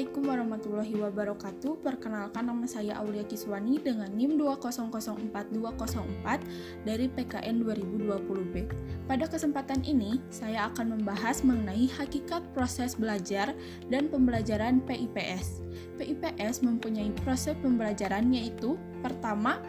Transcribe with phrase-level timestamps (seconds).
[0.00, 1.72] Assalamualaikum warahmatullahi wabarakatuh.
[1.84, 8.64] Perkenalkan nama saya Aulia Kiswani dengan NIM 2004204 dari PKN 2020B.
[9.04, 13.52] Pada kesempatan ini, saya akan membahas mengenai hakikat proses belajar
[13.92, 15.60] dan pembelajaran PIPS.
[16.00, 19.60] PIPS mempunyai proses pembelajaran yaitu pertama,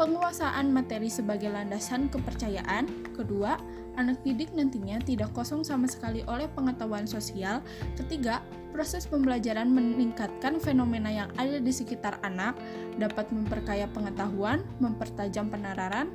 [0.00, 3.60] penguasaan materi sebagai landasan kepercayaan, kedua,
[3.96, 7.64] anak didik nantinya tidak kosong sama sekali oleh pengetahuan sosial.
[7.96, 12.56] Ketiga, proses pembelajaran meningkatkan fenomena yang ada di sekitar anak,
[13.00, 16.12] dapat memperkaya pengetahuan, mempertajam penararan,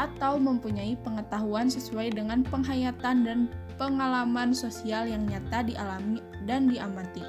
[0.00, 3.38] atau mempunyai pengetahuan sesuai dengan penghayatan dan
[3.76, 7.24] pengalaman sosial yang nyata dialami dan diamati.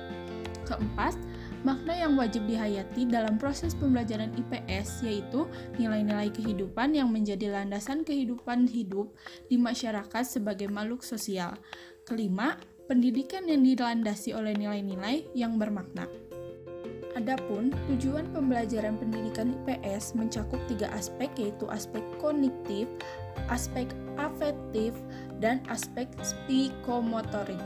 [0.64, 1.16] Keempat,
[1.64, 5.48] Makna yang wajib dihayati dalam proses pembelajaran IPS yaitu
[5.80, 9.16] nilai-nilai kehidupan yang menjadi landasan kehidupan hidup
[9.48, 11.56] di masyarakat sebagai makhluk sosial.
[12.04, 12.60] Kelima,
[12.92, 16.04] pendidikan yang dilandasi oleh nilai-nilai yang bermakna.
[17.16, 22.92] Adapun tujuan pembelajaran pendidikan IPS mencakup tiga aspek yaitu aspek kognitif,
[23.48, 23.88] aspek
[24.20, 24.92] afektif,
[25.40, 27.62] dan aspek psikomotorik.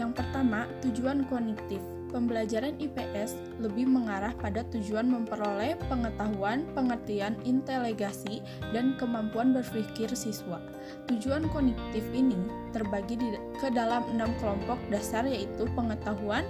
[0.00, 1.99] Yang pertama, tujuan kognitif.
[2.10, 8.42] Pembelajaran IPS lebih mengarah pada tujuan memperoleh pengetahuan, pengertian, inteligasi,
[8.74, 10.58] dan kemampuan berpikir siswa.
[11.06, 12.34] Tujuan kognitif ini
[12.74, 16.42] terbagi di, ke dalam enam kelompok dasar yaitu pengetahuan,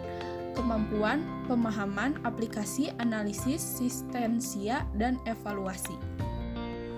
[0.56, 5.94] kemampuan, pemahaman, aplikasi, analisis, sistensia, dan evaluasi.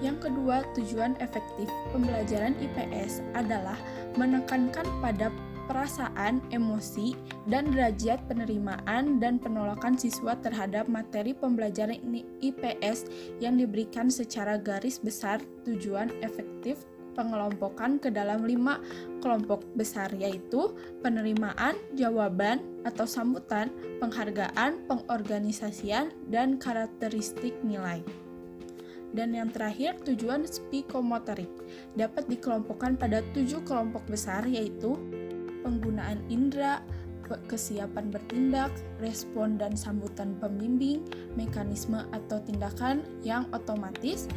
[0.03, 3.79] Yang kedua, tujuan efektif pembelajaran IPS adalah
[4.19, 5.31] menekankan pada
[5.67, 7.15] perasaan, emosi,
[7.47, 11.99] dan derajat penerimaan dan penolakan siswa terhadap materi pembelajaran
[12.43, 18.81] IPS yang diberikan secara garis besar tujuan efektif pengelompokan ke dalam lima
[19.21, 20.73] kelompok besar yaitu
[21.05, 23.69] penerimaan, jawaban atau sambutan,
[24.01, 28.01] penghargaan, pengorganisasian, dan karakteristik nilai.
[29.13, 31.53] Dan yang terakhir, tujuan psikomotorik
[32.01, 34.97] dapat dikelompokkan pada tujuh kelompok besar yaitu
[35.63, 36.83] penggunaan indera,
[37.49, 38.69] kesiapan bertindak,
[39.01, 41.07] respon dan sambutan pembimbing,
[41.39, 44.29] mekanisme atau tindakan yang otomatis,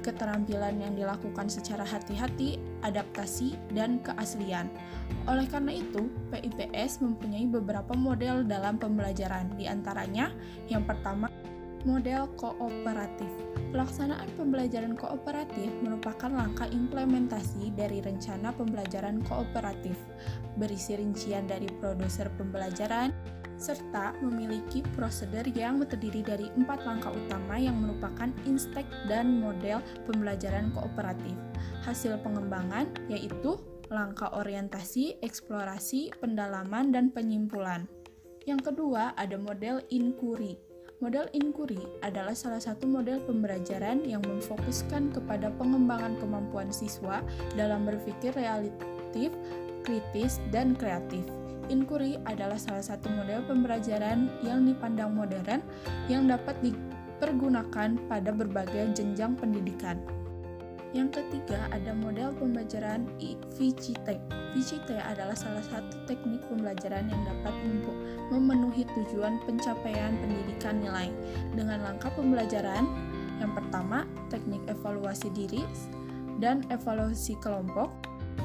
[0.00, 2.56] keterampilan yang dilakukan secara hati-hati,
[2.86, 4.70] adaptasi, dan keaslian.
[5.28, 10.32] Oleh karena itu, PIPS mempunyai beberapa model dalam pembelajaran, di antaranya
[10.70, 11.28] yang pertama,
[11.84, 13.28] model kooperatif.
[13.68, 19.92] Pelaksanaan pembelajaran kooperatif merupakan langkah implementasi dari rencana pembelajaran kooperatif,
[20.56, 23.12] berisi rincian dari produser pembelajaran,
[23.60, 30.72] serta memiliki prosedur yang terdiri dari empat langkah utama yang merupakan instek dan model pembelajaran
[30.72, 31.36] kooperatif.
[31.84, 33.60] Hasil pengembangan yaitu
[33.92, 37.84] langkah orientasi, eksplorasi, pendalaman, dan penyimpulan.
[38.48, 40.67] Yang kedua, ada model inkuri
[40.98, 47.22] Model inquiry adalah salah satu model pembelajaran yang memfokuskan kepada pengembangan kemampuan siswa
[47.54, 49.30] dalam berpikir relatif,
[49.86, 51.22] kritis, dan kreatif.
[51.70, 55.62] Inquiry adalah salah satu model pembelajaran yang dipandang modern
[56.10, 60.02] yang dapat dipergunakan pada berbagai jenjang pendidikan.
[60.96, 63.04] Yang ketiga, ada model pembelajaran
[63.52, 64.08] VCT.
[64.56, 67.52] VCT adalah salah satu teknik pembelajaran yang dapat
[68.32, 71.12] memenuhi tujuan pencapaian pendidikan nilai
[71.52, 72.88] dengan langkah pembelajaran
[73.38, 75.62] yang pertama, teknik evaluasi diri
[76.42, 77.90] dan evaluasi kelompok.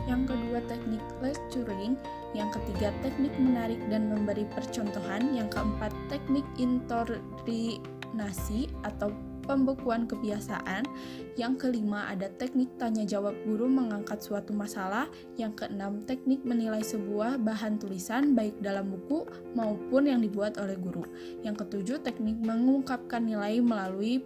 [0.09, 1.97] Yang kedua, teknik lecturing.
[2.33, 5.37] Yang ketiga, teknik menarik dan memberi percontohan.
[5.37, 10.87] Yang keempat, teknik intorinasi atau pembekuan kebiasaan.
[11.35, 15.09] Yang kelima, ada teknik tanya jawab guru mengangkat suatu masalah.
[15.35, 21.03] Yang keenam, teknik menilai sebuah bahan tulisan baik dalam buku maupun yang dibuat oleh guru.
[21.41, 24.23] Yang ketujuh, teknik mengungkapkan nilai melalui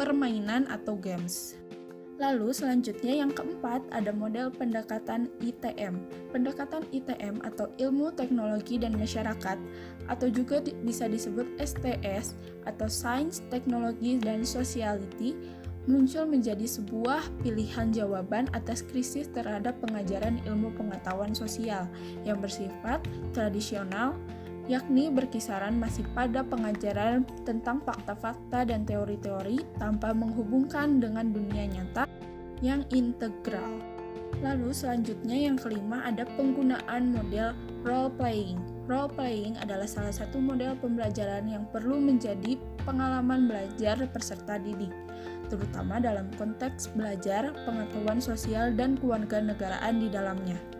[0.00, 1.58] permainan atau games.
[2.14, 5.98] Lalu selanjutnya yang keempat ada model pendekatan ITM.
[6.30, 9.58] Pendekatan ITM atau ilmu teknologi dan masyarakat
[10.06, 12.38] atau juga di, bisa disebut STS
[12.70, 15.34] atau Science, Teknologi dan Sociality
[15.84, 21.84] muncul menjadi sebuah pilihan jawaban atas krisis terhadap pengajaran ilmu pengetahuan sosial
[22.24, 23.04] yang bersifat
[23.36, 24.16] tradisional
[24.64, 32.08] yakni berkisaran masih pada pengajaran tentang fakta-fakta dan teori-teori tanpa menghubungkan dengan dunia nyata
[32.64, 33.76] yang integral.
[34.40, 38.58] Lalu selanjutnya yang kelima ada penggunaan model role playing.
[38.84, 44.92] Role playing adalah salah satu model pembelajaran yang perlu menjadi pengalaman belajar peserta didik,
[45.48, 50.73] terutama dalam konteks belajar pengetahuan sosial dan kewarganegaraan di dalamnya.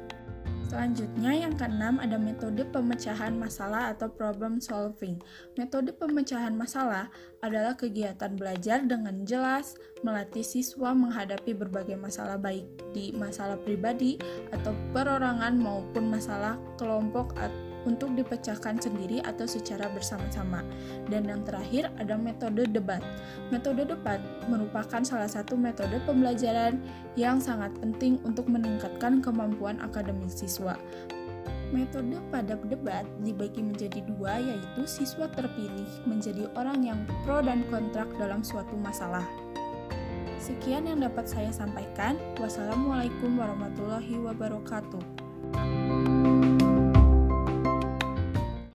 [0.75, 5.23] Selanjutnya yang keenam ada metode pemecahan masalah atau problem solving.
[5.55, 7.15] Metode pemecahan masalah
[7.47, 14.19] adalah kegiatan belajar dengan jelas, melatih siswa menghadapi berbagai masalah baik di masalah pribadi
[14.51, 17.39] atau perorangan maupun masalah kelompok
[17.85, 20.65] untuk dipecahkan sendiri atau secara bersama-sama.
[21.09, 23.01] Dan yang terakhir ada metode debat.
[23.49, 26.81] Metode debat merupakan salah satu metode pembelajaran
[27.15, 30.77] yang sangat penting untuk meningkatkan kemampuan akademik siswa.
[31.73, 38.07] Metode pada debat dibagi menjadi dua, yaitu siswa terpilih menjadi orang yang pro dan kontrak
[38.21, 39.25] dalam suatu masalah.
[40.39, 42.21] Sekian yang dapat saya sampaikan.
[42.37, 45.01] Wassalamualaikum warahmatullahi wabarakatuh.